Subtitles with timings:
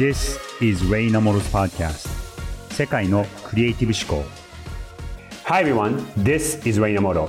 [0.00, 2.08] This is Ray Namoro's podcast.
[2.72, 4.26] 世界のクリエイティブ思考。
[5.44, 7.28] Hi everyone, this is Ray Namoro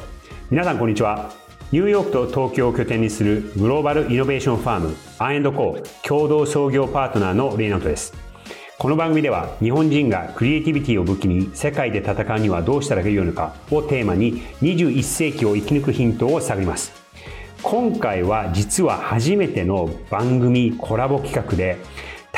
[0.49, 1.33] 皆さんこんにちは。
[1.73, 8.13] ニューヨークと東京を拠点にするグローバルイノベーションファーム I&Co 共同創業パートナーのレイナトです。
[8.77, 16.93] この番組では日本人がクリエイティビティを武器に世界で戦うにはどうしたらよいのかをテーマに21世紀を生き抜くヒントを探ります。
[17.63, 21.77] 今回は実は初めての番組コラボ企画で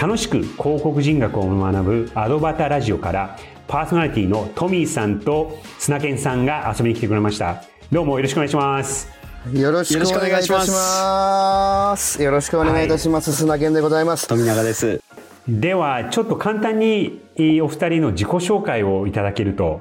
[0.04, 3.38] 楽しく広告人学を学ぶアドバタラジオから
[3.70, 7.64] パーソナリティのトミーさんと砂健さんが遊びに来てくれました。
[7.90, 9.08] どうもよろしくお願いします。
[9.54, 12.22] よろしくお願いいたします。
[12.22, 14.28] よろしくお願いいたします、はい、砂健でございます。
[14.28, 15.02] 富永です。
[15.48, 17.22] ではちょっと簡単に
[17.62, 19.80] お二人の自己紹介をいただけると。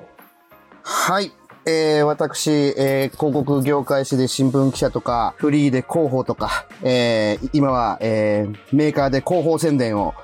[0.85, 1.33] はい
[1.65, 10.15] えー、私、えー、広告業界誌で新聞記者とか、フリーで広報とか、えー、今は、えー、メーカーで広報宣伝を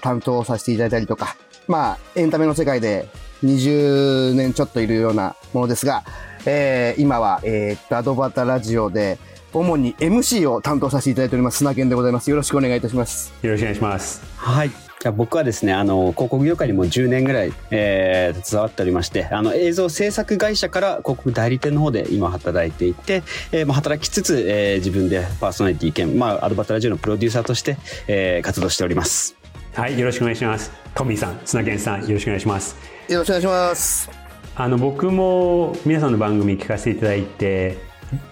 [0.00, 3.08] 担当させていただいたりとか、まあ、エンタメの世界で
[3.44, 6.04] 20年ちょっといるようなものですが、
[6.46, 9.18] えー、今は、えー、アドバタラジオで、
[9.52, 12.30] 主に MC を担当させていただいております、砂健でございます。
[12.30, 13.32] よろしくお願いいたします。
[13.42, 14.22] よろしくお願いします。
[14.36, 14.87] はい。
[15.00, 27.76] じゃ僕はですね、あの、広告業界にも10年ぐらい、えー、携わっておりまして、あの、映像制作会社から広告代理店の方で今働いていて、えー、まあ、働きつつ、えー、自分でパーソナリティ兼、まあ、アドバタラジオのプロデューサーとして、
[28.08, 29.36] えー、活動しております。
[29.74, 30.72] はい、よろしくお願いします。
[30.96, 32.76] トミーさん、砂健さん、よろしくお願いします。
[33.08, 34.10] よろしくお願いします。
[34.56, 37.78] あの、僕も皆さんの番組聞かせていただいて、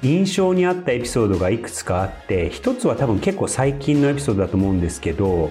[0.02, 5.50] 印象にあったエピソードがいくつかあって一つは多分結構最近のエピソードだと思うんですけど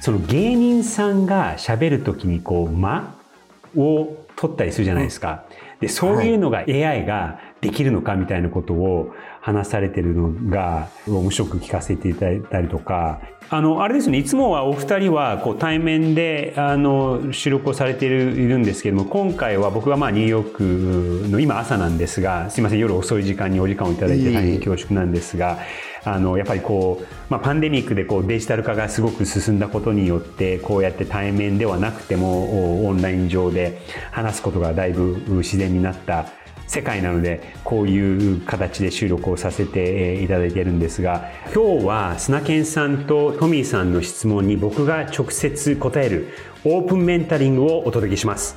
[0.00, 3.14] その芸人さんが喋る時にこう間
[3.76, 5.44] を取ったりするじゃないですか。
[5.80, 13.20] でそういうのが AI ができるのかみたいなことを話されてるのが面白く聞かせていただいたりとか。
[13.50, 14.18] あのあれですね。
[14.18, 22.78] いつもはお二人はこう対面であの収録をされているいるんですけども今回は僕はまあニューヨークの今朝なんですがすいません。
[22.78, 25.58] 夜遅い時間にお時間をいただいて大変恐縮なんですが
[26.14, 33.80] あのやっぱりこう、まあ、パンデミックでこうデジタル化がすごく進んだことによってこうやって対面ではなくてもオンライン上で
[34.10, 36.26] 話すことがだいぶ自然になった
[36.66, 46.28] 世界なのでこういう形で収録をさせていただいてるんですが今日は砂健さんとトミーさんの質問に僕が直接答える
[46.64, 48.56] オープンメンタリングをお届けします。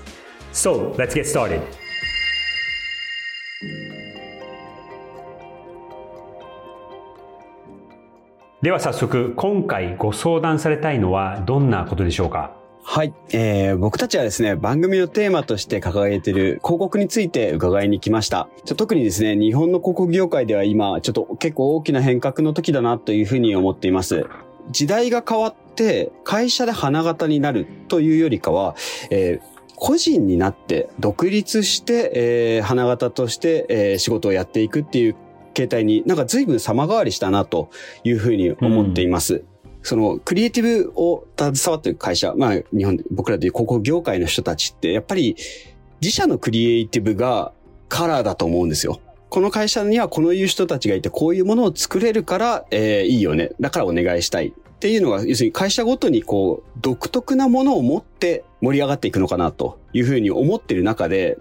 [0.53, 1.80] So let's get started.
[8.61, 12.55] では早速今回ご相談されたいのはどんなことでしょうか？
[12.83, 18.49] はい、えー、僕たちはですね、番組のテーマとして掲げている広告について伺いに来ました。
[18.77, 24.27] 特にですね、日本の広告業界では今、ちょっと結構大きな変革の時だなというふうに思っています。
[24.69, 28.75] 時代が変わって会社で花形になるというよりかは、
[29.09, 29.51] えー
[29.83, 35.15] 個人になって独立して、えー、花形として、えー、仕事をやっていくっていう
[35.53, 37.69] 形態になんか随分様変わりしたなと
[38.03, 39.35] いうふうに思っています。
[39.35, 39.43] うん
[39.83, 45.35] そのクリエイティブを携わっている会社、まあ日本で僕らでいう広告業界の人たちって、やっぱり
[46.01, 47.51] 自社のクリエイティブが
[47.89, 48.99] カラーだと思うんですよ。
[49.29, 53.51] この会社にはこのいう人たちがいて、こういうものを作れるから、えー、いいよね。
[53.59, 54.49] だからお願いしたい。
[54.49, 61.37] っていうのが、要するに会社ごとにこう、独特なものを持って盛り上がっていくのかなというふうに思っている中で、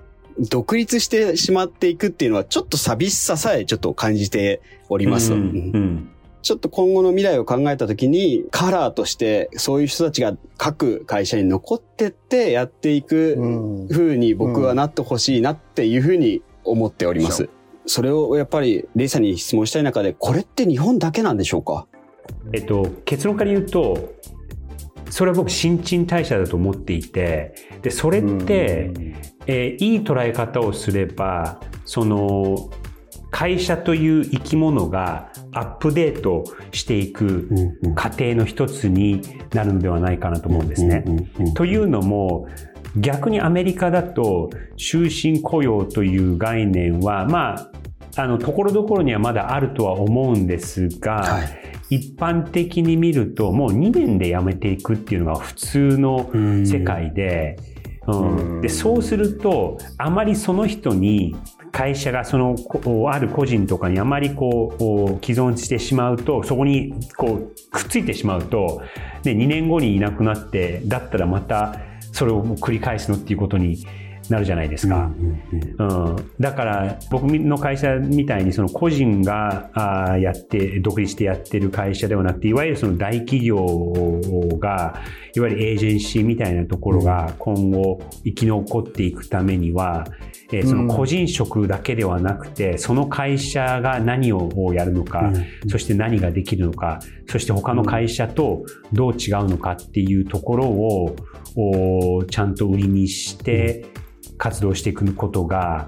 [0.48, 5.34] 独立してしまっていくっていうのはちょっと寂しささえちょっと感じております。
[5.34, 5.44] うん、う
[5.78, 6.10] ん。
[6.42, 17.50] ちょっと今後の未来を考えたときに、カラーとしてそういう人たちが各会社に残ってってやっていく風に僕はなってほしいなっていうふうに思っております。
[17.84, 21.86] それをやっぱりレイさんに質問したい中で、これって日本だけなんでしょうか？
[22.54, 24.14] えっと、結論から言うと、
[25.10, 28.92] それは僕新陳代謝だと思っていて、で、それって、
[29.50, 32.70] えー、いい捉え方をすれば、その、
[33.32, 37.48] 会社という生き物がアップデートしていく
[37.94, 41.04] 過程の一つになるのではないかなと思うんですね。
[41.54, 42.48] というのも、
[42.96, 47.70] 逆にアメリカだと終身雇用という概念は、まあ、
[48.16, 51.40] あの、ところどころにはまだあるとは思うんですが、は
[51.88, 56.30] い、一般的に見るともう2年で辞めていくっていうのが普通の
[56.64, 57.56] 世界で、
[58.12, 61.36] うん、でそうするとあまりその人に
[61.72, 62.56] 会社がその
[63.10, 64.74] ある個人とかにあまりこ
[65.20, 68.82] う既存してしまうとそこにこうくっついてしまうと
[69.22, 71.76] で2年後にいなくなってだったらまた
[72.12, 73.86] それを繰り返すのっていうことに
[74.30, 75.10] なるじゃないですか。
[75.78, 83.56] うん、だから僕の会社みたいにその個人があやって独立してやってる会社ではなくていわゆるその大企業
[84.58, 85.00] が
[85.34, 90.06] いわゆるエージェンシーみたいなところが今後生き残っていくためには、
[90.52, 95.32] えー、その個人職だけではなくて、その会社が何をやるのか、
[95.68, 103.86] そして何ができるのかそして他の会社とどう違うのかっていうところをちゃんと売りにして
[104.40, 105.86] 活動していくことが、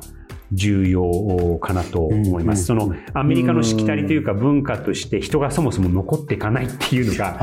[0.55, 2.65] 重要かなと思います。
[2.67, 7.39] そのアメリカのしきたりというか文化として人がそもそも残っていかないっていうのが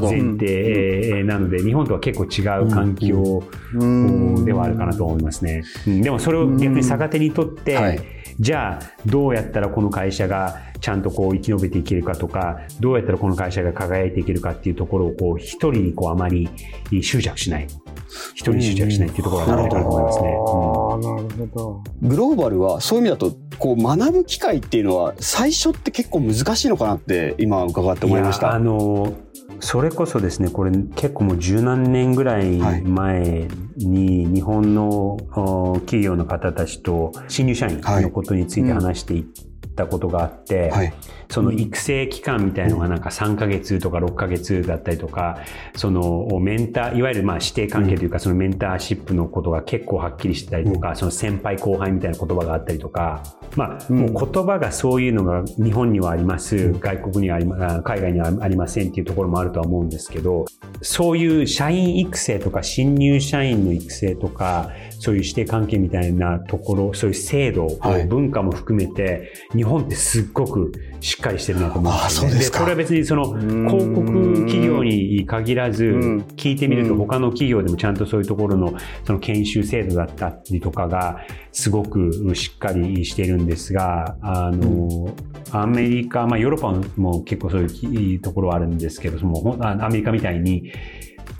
[0.00, 3.42] 前提なので日本とは結構違う環境
[4.46, 5.62] ではあるかなと思いますね。
[5.84, 8.00] でもそれを逆に逆手にとって、
[8.40, 16.48] じゃあどうやったらこの会社がちゃんとこう生き延びていけるかとかどうやったらこの会社が輝いていけるかっていうところをこう一人にこうあまり
[17.02, 17.66] 執着しない
[18.34, 20.24] 一人に執着しないっていうところがあるかと思いますね。
[20.24, 21.82] なるほど。
[22.02, 28.52] グローバルはそういう意味だとこう学ぶ機会っていうのは最初って結構難しいのかなって今伺って思いました。
[28.52, 29.14] あの
[29.60, 35.16] それこそですね、これ結構もう十何年ぐらい前に日本の
[35.86, 39.24] 企業の方たちと新入社員のことについて話していっ
[39.74, 40.92] たことがあって、はい、
[41.34, 45.40] その育成期間みたいのがなんか3ヶ月とか6ヶ月だったりとか、
[45.74, 53.24] そのメンター、いわゆるまあ指定関係というかそのメンターシップのことが結構はっきりしてたりとか、その先輩後輩みたいな言葉があったりとか、
[53.56, 60.44] まあもう言葉がそういうのが日本にはあります、外国にはありま、海外にはありませんっていうところもあるとは思うんですけど、
[60.82, 64.70] そういう社員育成とか新入社員の育成とか、
[65.00, 71.92] そういう指定関係みたいなところ、そういう制度、はい、文化も含めて、日本ってすっごくしっかりしてるなと思う。
[71.92, 72.30] んですね。
[72.34, 75.84] でそれは別にその広告企業に限らず、
[76.36, 78.74] 聞いてみると他の企業でもちゃんとそういうところの
[79.04, 81.20] その研修制度だったりとかが
[81.52, 85.14] すごくしっかりしているんですが、あの、
[85.50, 90.70] アメリカ、まあヨーロッパも結構そういうところはあるんですけど、そのアメリカみたいに、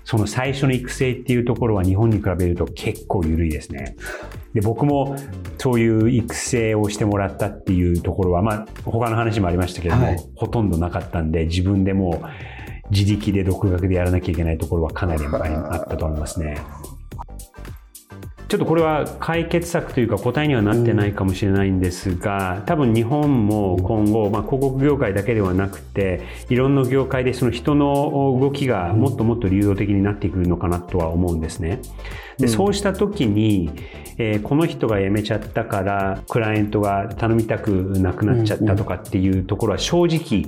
[0.05, 3.97] その最初の育成っていうところは日本に比べると結構緩いですね。
[4.53, 5.17] で、僕も
[5.59, 12.23] そういう育成をしてもらったっていうところは、まあ、他の話もありましたけども、はい、ほとんどなかったんで、自分でも
[12.91, 16.59] 自力で独学でやらなきゃいけないところはかなりあったと思いますね。
[18.55, 31.81] ちょっとこれは解決策というか答えにはなってないかもしれないんですが、多分日本も今後、まあ、広告業界だけではなくて、いろんな業界でその人の動きがもっともっと流動的になってくるのかなとは思うんですね。
[32.39, 33.73] で、そうした時に、
[34.19, 40.47] えー、この人が辞めちゃったから、クライアントが頼みたくなくなっちゃったとかっていうところは正直起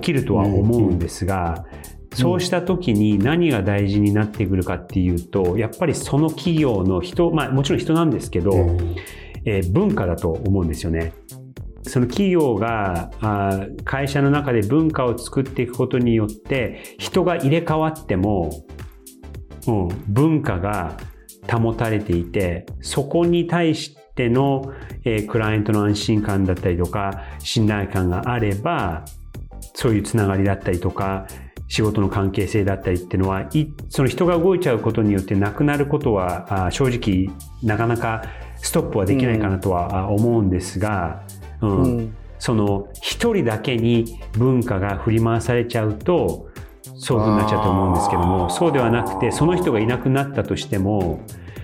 [0.00, 1.66] きるとは思うんですが、
[2.14, 8.52] そうした時に何が大事になってくるかっていうと、やっぱりその企業の人、まあもちろん人なんですけど、
[9.44, 11.12] えー、文化だと思うんですよね。
[11.86, 18.64] その企業があ会社の中で文化を作っていくことによって人が入れ替わっても、
[19.66, 20.96] うん、文化が
[21.50, 24.72] 保たれていてそこに対しての、
[25.04, 29.04] えー、クライアントの安心感だったりとか信頼感があれば
[29.74, 31.26] そういうつながりだったりとか
[31.68, 33.48] 仕事の関係性だったりっていうのは、
[33.88, 38.24] その人が動いちゃうことによってなくなることは、正直なかなか
[38.56, 41.22] ストップはできないかなとは思うんですが、
[41.60, 46.48] うん、うん、その一人だけに文化が振り回されちゃうと、
[46.96, 51.20] そういうふうになっちゃうと思うんですけども、そうではなくて、その人がいなくなったとしても、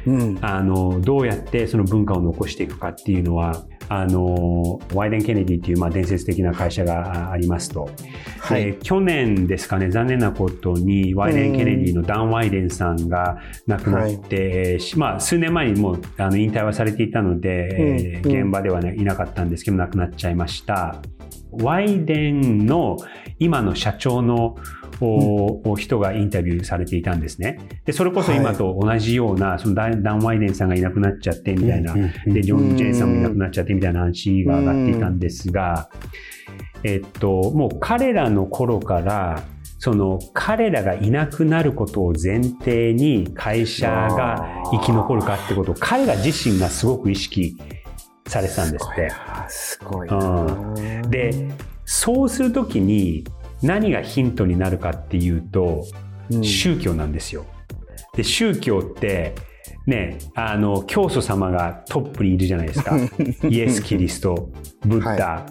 [0.07, 7.91] うん、あの、どうやってその文化を残していくかっていうのは、あの、ワイデン・ケネディっていう、まあ、伝説的な会社がありますと。
[8.39, 21.03] はい、去年ですかね、残念なことに、ワイデン・ケネディのダン・ワイデンさんが亡くなって、はい、まあ、数年前にもうあの引退はされていたので、うん、現場では、ね、いなかったんですけど、亡くなっちゃいました。
[21.51, 22.97] ワイデンの
[23.41, 24.55] 今の社長の
[25.01, 27.59] うん、人がインタビューされていたんですね。
[27.85, 31.95] で、それこそ今と同じような、はい、そのダン・ワイデンさんがいなくなっちゃってみたいな、
[32.27, 35.91] で、ジョン・ジェイさんもいなくなっちゃってみたいな話が上がっていたんですが、
[36.83, 39.43] えっと、もう彼らの頃から、
[39.79, 47.57] その彼らがいなくなることを前提に会社が生き残るかってことを彼ら自身がすごく意識
[48.27, 49.11] されてたんですって。
[49.49, 50.09] すごい。
[50.09, 51.49] うん、で、
[51.87, 53.25] そうするときに
[53.63, 55.85] 何がヒントになるかっていうと、
[56.43, 57.45] 宗教なんですよ。
[58.15, 59.35] で、宗教って、
[59.87, 62.97] ね、あの、教祖様がトップにいるじゃないですか。
[63.49, 64.51] イエス・キリスト、
[64.87, 65.47] ブッダ、は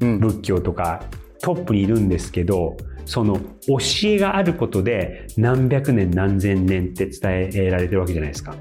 [0.00, 1.02] いうん、仏教とか、
[1.40, 2.76] トップにいるんですけど、
[3.08, 8.54] その教えがあることで何百年何千年って伝えられてるわけじゃないですか。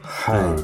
[0.00, 0.56] は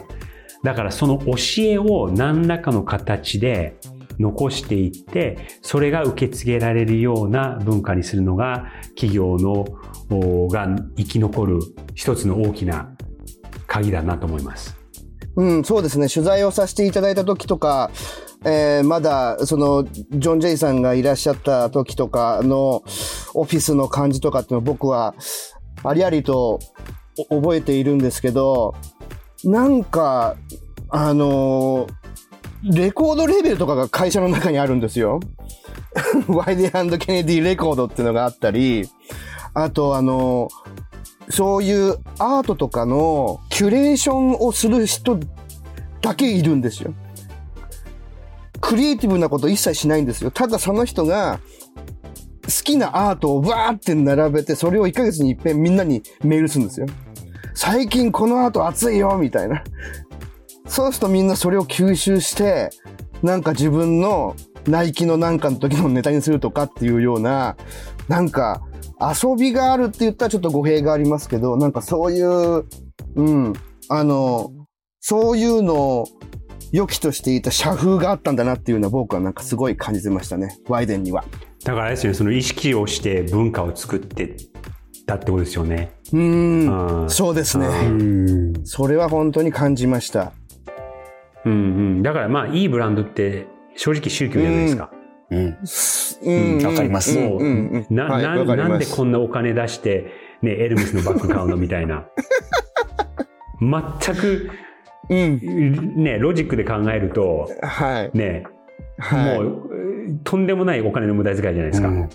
[0.64, 3.76] だからその教えを何らかの形で
[4.18, 9.66] 残していって、それが受け継げられるような文化にするのが企業の
[10.48, 11.60] が生き残る
[11.94, 12.90] 一つの大きな
[13.66, 14.76] 鍵だなと思います。
[15.37, 16.08] うん、そうですね。
[16.08, 17.90] 取材をさせていただいた時とか、
[18.44, 22.82] えーまだ、その、ジョン・ジェイさんがいらっしゃった時とかの
[23.34, 25.14] オフィスの感じとかっていうのを僕は、
[25.84, 26.58] ありありと
[27.30, 28.75] 覚えているんですけど、
[29.44, 30.37] なんか、
[30.88, 31.98] あのー
[32.62, 35.20] レコードレベルとかが会社の中にあるんですよ。
[36.26, 38.88] ワイディケネディレコードっていうのがあったり、
[39.54, 40.48] あとあの
[41.30, 45.18] そういうアートとかのキュレーションをする人
[46.00, 46.94] だけいるんですよ。
[48.60, 50.30] クリエイティブなこと一切しないんですよ。
[50.30, 51.40] ただその人が
[52.44, 56.86] 好きなアートをわーって並べて、それを1ヶ月に一遍みんなにメールするんですよ。
[57.54, 59.62] 最近このアート熱いよみたいな。
[60.68, 62.70] そうするとみんなそれを吸収して、
[63.22, 67.56] なんか自分のナイキのなんかの時のネタにするとかっていうような、
[68.06, 68.62] なんか
[69.00, 72.64] 遊びがあるって言ったらちょっと語弊がありますけど、なんかそういう、
[73.16, 73.52] うん、
[73.88, 74.52] あの、
[75.00, 76.06] そういうのを
[76.72, 81.25] 良きとしていた社風があったんだなっていうのは僕はなんかすごい感じてましたね、ワイデンには。
[81.64, 84.37] だからあれですよね、その意識をして文化を作って
[85.06, 85.92] たってことですよね。
[86.12, 87.66] うんん、そうですね。
[87.66, 88.52] うん。
[88.64, 90.32] それは本当に感じました。
[91.45, 92.02] うんうん。
[92.02, 94.90] だからまあいいブランドって正直宗教じゃないですか。
[95.30, 95.59] うん。
[96.23, 100.11] うんわかりますうんうんうんな、はいななんでこんなお金出して、
[100.42, 102.07] ね、エルメスのバッグ買うのみたいな。
[103.61, 104.50] 全く、
[105.09, 106.02] うん。
[106.02, 108.16] ね、ロジックで考えると、はい。
[108.16, 108.45] ね、
[108.99, 109.71] はいもう、
[110.25, 111.88] とんでもないお金の無駄遣いじゃないですか。
[111.88, 112.09] うん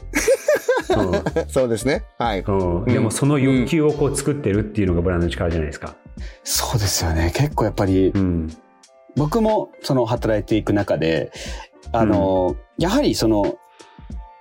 [1.47, 2.03] そうですね。
[2.19, 2.41] はい。
[2.41, 5.95] うんうんでもその欲求をこう作ってるっていうのがブランドの力じゃないですか。
[6.43, 7.31] そうですよね。
[7.35, 8.49] 結構やっぱり、うん。
[9.15, 11.31] 僕もその働いていく中で、
[11.91, 13.57] あの、やはりその、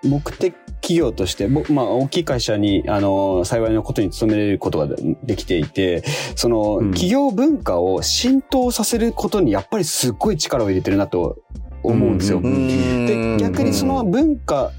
[0.04, 6.02] 目的企業として、僕まあ大きい会社に、あの、幸いのことに勤めれることがでできていて、
[6.34, 11.38] その、うん企業文化を浸透させることにやっぱりすっごい力を入れてるなと
[11.82, 12.38] 思うんですよ。
[12.38, 13.06] うんうん
[13.38, 14.72] で、逆にその文化、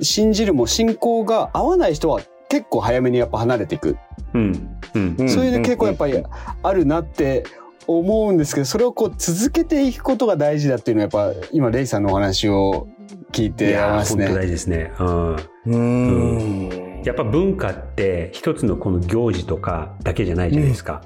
[0.00, 3.98] 信じるも信仰が合わない人は結構早めにやっぱ離れていく。
[4.32, 4.78] うん。
[4.94, 5.16] うん。
[5.18, 6.22] うんそういうの結構やっぱり
[6.62, 7.44] あるなって
[7.86, 12.88] 思うんですけど、それをこう続けていくことが大事だっていうのはやっぱ今レイさんのお話を
[13.32, 14.28] 聞いいてやー本当ますね。
[14.34, 14.92] 大事ですね。
[14.98, 15.34] うん。
[15.34, 17.02] うーん。
[17.04, 21.02] やっぱ文化って一つのこの行事とかだけじゃないじゃないですか。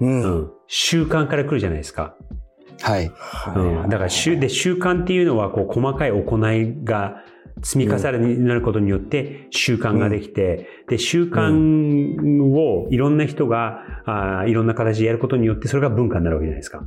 [0.00, 0.06] う。
[0.06, 0.50] うんん。
[0.66, 2.16] 習慣から来るじゃないですか。
[2.80, 3.10] はい。
[3.56, 3.88] うん。
[3.88, 7.24] だから習、で、習慣っていうのはこう細かい行いが
[7.62, 16.86] 積み重ねになることによって習慣ができて、で、習慣をいろんな人が、あーいろんな形でやることによってそれが文化になるわけじゃないですか。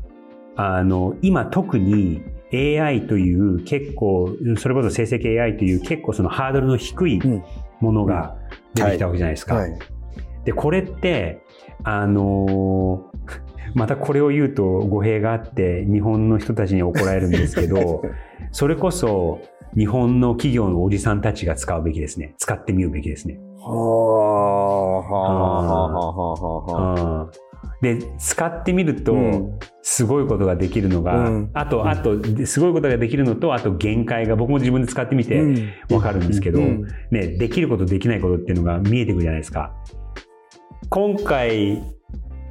[0.56, 7.44] あの、今特に AI という結構、それこそ生成系 AI という結構そのハードルの低いうん
[7.80, 8.36] ものが
[8.76, 9.56] 出てきたわけじゃないですか。
[9.56, 9.80] はい。
[10.46, 11.42] で、これって、
[11.84, 13.11] あのー
[13.74, 18.04] またこれを言うと語弊があって日本の人たちに怒られるんですけど、
[18.52, 19.40] それこそ
[19.78, 22.34] 日本の企業のおじさんたちが使うべきですね。
[22.38, 23.40] 使ってみるべきですね。
[23.60, 27.24] はあ、はあ、はあ、はあ、はあ。
[27.24, 27.52] うん
[27.82, 39.74] で、使ってみるとうん、すごいことができるのが、うんあと、あと、すごいことができるのと、あと限界が、僕も自分で使ってみてわかるんですけど、うんね、できることできないことっていうのが見えてくるじゃないですか。
[40.90, 41.82] 今回、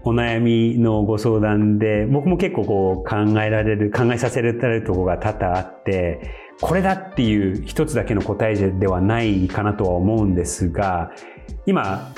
[0.05, 6.21] お悩みのご相談で、僕も結構こう考えられる、考えさせられるところが多々あって、
[6.61, 11.11] これだっていう一つだけの答えではないかなとは思うんですが、
[11.67, 12.13] 今、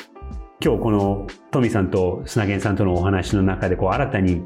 [0.65, 4.43] 今日このトミさんと砂源さんとのお話の中でこう新たに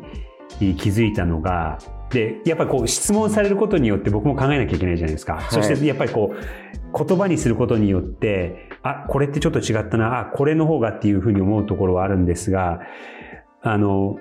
[0.58, 1.78] 気づいたのが、
[2.10, 5.40] で、やっぱりこう質問されることによって僕も考えなきゃいけないじゃないですか。
[5.50, 12.80] そしてやっぱりこう言葉にすることによって、あ、これってちょっと違ったな、あ、これの方がっていうふうに思うところはあるんですが、
[13.66, 14.18] あの、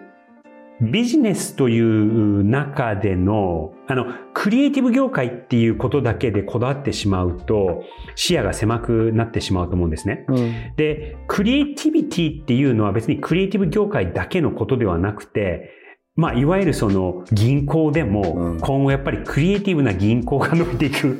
[0.81, 7.83] ビジネスという中での、あの、クリエイティブ業界っていうことだけでこだわってしまうと、
[8.15, 10.25] 視野が狭くなってしまうと思うんですね。
[10.27, 10.75] うん。
[10.75, 15.69] で、クリエイティビティっていうのは別にクリエイティブ業界だけのことではなくて、
[16.15, 18.59] まあ、いわゆるその銀行でもうん。
[18.61, 21.17] 今後やっぱりクリエイティブな銀行が伸びていく、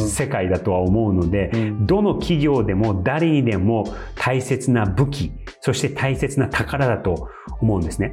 [0.00, 1.86] 世界だとは思うので、うん。
[1.86, 7.28] どの企業でも誰にでも大切な武器、そして大切な宝だと
[7.60, 8.10] 思うんですね。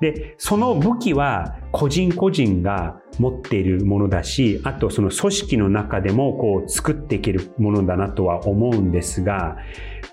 [0.00, 9.56] で、その武器は個人個人が持っているものだし、あとその組織の中でもこう作っていけるものだなとは思うんですが、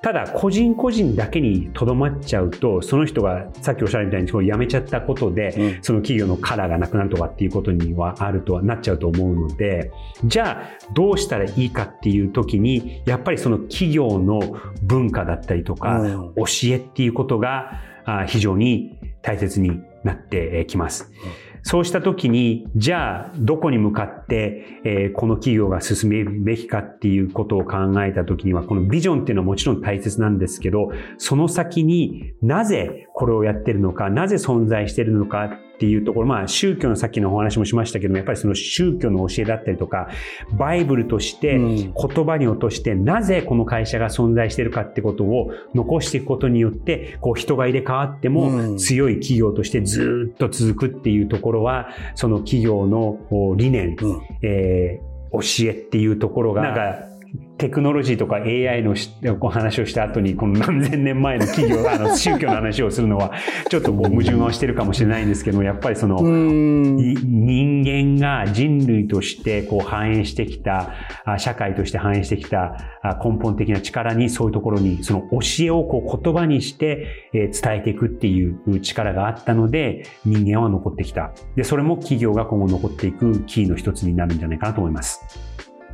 [0.02, 9.92] ただ個人個人だけにとどまっちゃうと、その人がさっきおっしゃるみたいにこう辞めちゃったことで、うん、その企業のカラーがなくなるとかっていうことにはあるとはなっちゃうと思うので、
[10.26, 17.80] じゃあどうしたらいいかっていう時に、やっぱりその企業の文化だったりとか、うん、教えっていうことが
[18.28, 21.12] 非常に大切になってきます。
[21.46, 40.10] うんそうした時に、じゃあ、どこに向かって、えー、この企業が進めるべきかっていうことを考えた時には、このビジョンっていうのはもちろん大切なんですけど、その先になぜこれをやってるのか、なぜ存在してるのかっていうところ、まあ宗教のさっきのお話もしましたけども、やっぱりその宗教の教えだったりとか、
[40.54, 41.92] バイブルとして言
[42.24, 53.18] 葉に落として、なぜこの会社が存在しているかってことを残していくことによって、こう人が入れ替わっても強い企業としてずっと続くっていうところは、その企業の
[53.58, 53.96] 理念、
[54.44, 57.11] えー、教えっていうところが、なんか
[57.58, 58.96] テクノロジーとか AI の
[59.40, 63.32] お話をした後に、この何千年前の企業、 あの、宗教の話をするのは、
[63.70, 70.92] ちょっとこう矛盾はしてるかもしれないんですけど、やっぱりその、人間が人類としてこう反映してきた、
[71.38, 72.78] 社会として反映してきた
[73.24, 81.32] 根本的な力に、そういうところに、その教えをこう言葉にして伝えていくっていう力があったので、人間は残ってきた。
[81.56, 85.22] で、それも企業が今後残っていくキーの一つになるんじゃないかなと思います。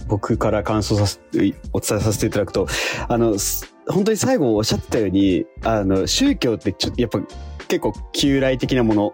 [0.08, 2.68] 僕から感想させて、お伝えさせていただくと、
[3.08, 3.36] あの、
[3.88, 7.20] 本当に最後おっしゃってたように、あの、宗教ってちょっとやっぱ
[7.68, 9.14] 結構旧来的なもの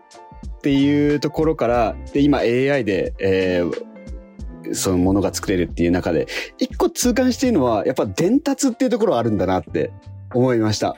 [0.57, 9.91] っていうところから、で、今 AI で、えー、そのものが作れるっていう中で、一個痛感しているのは、やっぱ伝達っていうところあるんだなって
[10.33, 10.95] 思いました。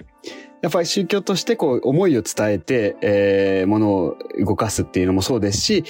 [0.62, 5.84] やっぱり宗教としてこう思いを伝えて、えー、ものを動かすっていうのもそうですし、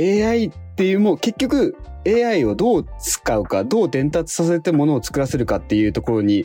[0.00, 6.44] AI っていうもう結局 AI をどう使うか、どう伝達させてものを作らせるかっていうところに、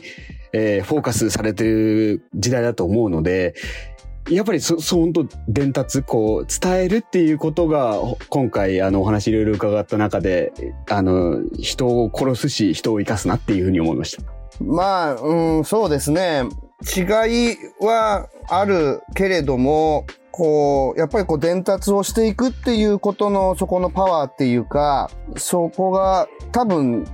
[0.52, 3.54] えー、フォーカスされてる時代だと思うので、
[4.30, 10.52] やっぱりそ、そう本当伝達、こう、伝えるっていうことが、今回、あの、お話いろいろ伺った中で、
[10.88, 14.22] あの、人を殺すし、人を生かすなっていうふうに思いました。
[14.62, 16.42] まあ、うん、そうですね。
[16.82, 27.04] 違いはあるけれども、こう、やっぱりこう伝達をしていくっていうことのそこのパワーっていうか、そこが多分、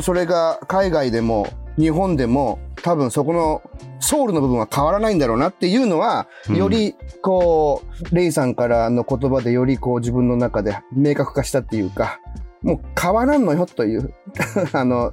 [0.00, 1.46] それが海外でも
[1.78, 3.62] 日本でも多分そこの
[4.00, 12.20] ソウルの部分は変わらないんだろうなっていうのは、よりこう、レイさんからの言葉でよりこう自分の中で明確化したっていうか、
[12.62, 14.12] もう変わらんのよという。
[14.72, 15.12] あの、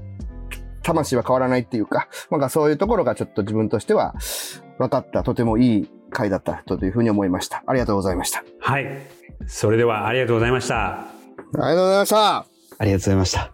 [0.89, 4.15] 魂は変わらないっていうか、なんかそういうところがちょっと自分としては
[4.79, 7.63] 分かったとてもいい回だったというふうに思いました。
[7.67, 8.43] ありがとうございました。
[8.59, 8.87] はい。
[9.45, 11.01] それではありがとうございました。
[11.01, 11.05] あ
[11.53, 12.37] りがとうございました。
[12.37, 12.45] あ
[12.85, 13.53] りがとうございました。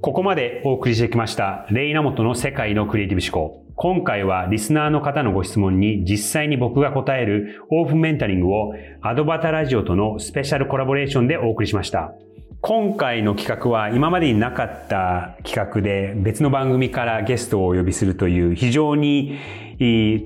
[0.00, 3.65] ここまでお送りしてきました、レイナモトの世界のクリエイティブ思考。
[3.78, 12.14] 今回はリスナーの方のご質問に実際に僕が答えるオープンメンタリングをアドバタラジオとのスペシャルコラボレーションでお送りしました。
[12.62, 19.38] 今回の企画は今までになかった企画で別の番組からゲストをお呼びするという非常に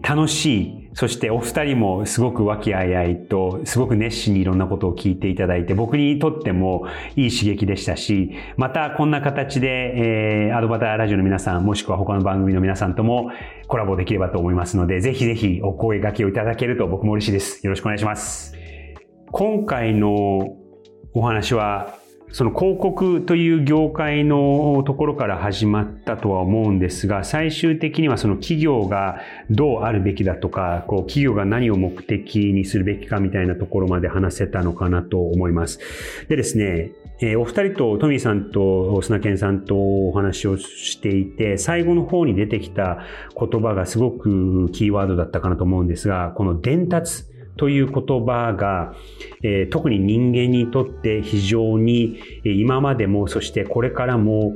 [0.00, 13.30] 楽しいそしてお二人もすごく和気あいあいと、すごく熱心にいろんなことを聞いていただいて、僕にとってもいい刺激でしたし、またこんな形で、えー、アドバターラジオの皆さん、もしくは他の番組の皆さんとも
[13.68, 17.64] コラボできればと思いますので、ぜひぜひお声掛けをいただけると僕も嬉しいです。
[17.64, 18.56] よろしくお願いします。
[19.30, 20.56] 今回の
[21.12, 21.99] お話は
[22.32, 35.80] その広告という業界のところから始まったとは思うんですが、最終的にはその企業がどうあるべきだとか、こう企業が何を目的にするべきかみたいなところまで話せたのかなと思います。
[36.28, 36.92] でですね、
[37.36, 43.00] お二人とトミーさんと砂健さんとお話をしていて、最後の方に出てきた
[43.38, 47.24] 言葉がすごくキーワードだったかなと思うんですが、この伝達。
[47.60, 48.94] という言葉が、
[49.42, 54.54] えー、特に人間にとって非常に今までもそしてこれからも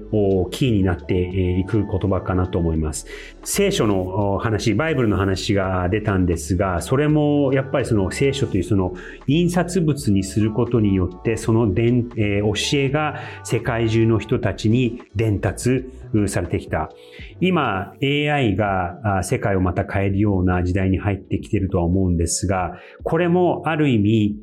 [0.50, 3.06] キーになっていく言葉かなと思います。
[3.42, 8.94] 聖書の話、バイブルの話が出たんですが、それもやっぱりその聖書というその
[9.26, 15.84] 印刷物にすることによってその伝、えー、教えが世界中の人たちに伝達
[16.26, 16.90] されてきた。
[17.40, 24.36] 今 AI が世界をまた変えるような時代に入ってきているとは思うんですが、これもある意味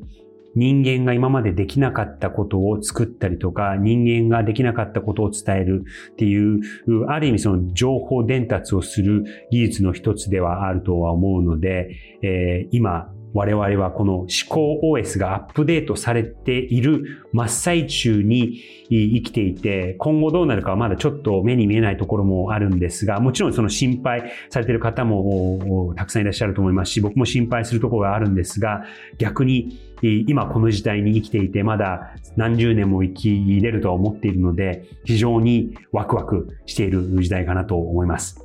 [0.54, 6.60] 人間が今までできなかったことを作ったりとか、人間ができなかったことを伝えるっていう、
[7.08, 28.84] ある意味その情報伝達をする技術の一つではあるとは思うので、えー、今、我々はこの思考 OS がアップデートされている真っ最中に生きていて、今後どうなるかはまだちょっと目に見えないところもあるんですが、もちろんその心配されている方もたくさんいらっしゃると思いますし、僕も心配するところがあるんですが、
[29.18, 38.41] 逆に今この時代に生きていて、まだ何十年も生きれるとは思っているので、非常にワクワクしている時代かなと思います。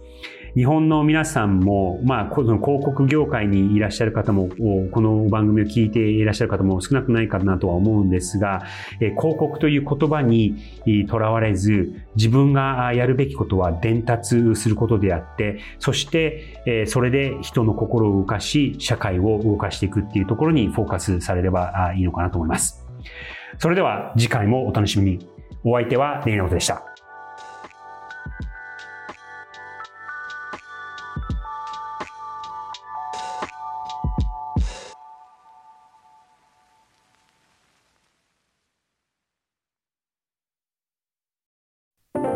[0.58, 4.50] 日本の皆さんも、まあ、この広告業界にいらっしゃる方も、
[4.91, 8.63] この番組を聞いていらっしゃる方も少なくないかなとは思うんですが、
[8.98, 10.56] 広告という言葉に
[11.08, 22.84] とらわれず、自分がやるべきことは伝達することであって、そして、それで人の心を動かし、社会を動かしていくっていうところにフォーカスされればいいのかなと思います。
[23.60, 25.30] それでは次回もお楽しみに。
[25.63, 26.97] お相手はネイナオでした。